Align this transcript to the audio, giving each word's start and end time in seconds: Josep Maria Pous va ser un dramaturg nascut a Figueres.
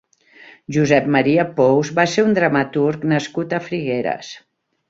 Josep 0.77 1.09
Maria 1.15 1.43
Pous 1.59 1.93
va 2.01 2.07
ser 2.13 2.25
un 2.31 2.33
dramaturg 2.39 3.09
nascut 3.15 3.55
a 3.59 3.63
Figueres. 3.71 4.35